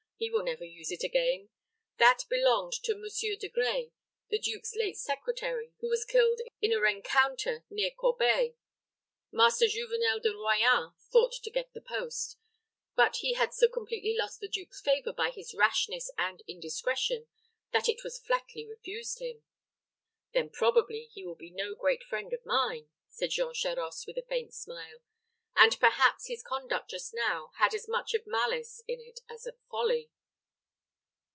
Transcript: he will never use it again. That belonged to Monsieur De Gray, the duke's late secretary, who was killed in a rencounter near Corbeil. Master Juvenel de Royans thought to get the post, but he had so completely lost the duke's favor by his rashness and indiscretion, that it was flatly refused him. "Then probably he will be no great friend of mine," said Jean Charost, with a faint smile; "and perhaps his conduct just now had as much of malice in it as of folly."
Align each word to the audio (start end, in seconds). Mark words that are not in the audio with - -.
he 0.23 0.29
will 0.29 0.43
never 0.43 0.63
use 0.63 0.91
it 0.91 1.03
again. 1.03 1.49
That 1.97 2.25
belonged 2.29 2.73
to 2.83 2.93
Monsieur 2.93 3.35
De 3.35 3.49
Gray, 3.49 3.91
the 4.29 4.37
duke's 4.37 4.75
late 4.75 4.95
secretary, 4.99 5.73
who 5.79 5.89
was 5.89 6.05
killed 6.05 6.41
in 6.61 6.71
a 6.71 6.79
rencounter 6.79 7.65
near 7.71 7.89
Corbeil. 7.89 8.53
Master 9.31 9.65
Juvenel 9.65 10.21
de 10.21 10.29
Royans 10.29 10.93
thought 11.11 11.33
to 11.43 11.49
get 11.49 11.73
the 11.73 11.81
post, 11.81 12.37
but 12.95 13.15
he 13.21 13.33
had 13.33 13.51
so 13.51 13.67
completely 13.67 14.15
lost 14.15 14.39
the 14.39 14.47
duke's 14.47 14.79
favor 14.79 15.11
by 15.11 15.31
his 15.31 15.55
rashness 15.55 16.11
and 16.19 16.43
indiscretion, 16.47 17.25
that 17.71 17.89
it 17.89 18.03
was 18.03 18.19
flatly 18.19 18.63
refused 18.67 19.17
him. 19.23 19.41
"Then 20.33 20.51
probably 20.51 21.07
he 21.11 21.23
will 21.23 21.33
be 21.33 21.49
no 21.49 21.73
great 21.73 22.03
friend 22.03 22.31
of 22.31 22.45
mine," 22.45 22.89
said 23.09 23.31
Jean 23.31 23.55
Charost, 23.55 24.05
with 24.05 24.19
a 24.19 24.21
faint 24.21 24.53
smile; 24.53 24.99
"and 25.53 25.77
perhaps 25.81 26.27
his 26.27 26.41
conduct 26.41 26.89
just 26.89 27.13
now 27.13 27.51
had 27.57 27.73
as 27.73 27.85
much 27.85 28.13
of 28.13 28.25
malice 28.25 28.81
in 28.87 29.01
it 29.01 29.19
as 29.29 29.45
of 29.45 29.57
folly." 29.69 30.09